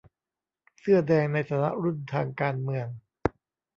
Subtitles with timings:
[0.79, 2.87] เสื้อแดงในฐานะรุ่นทางการเมือง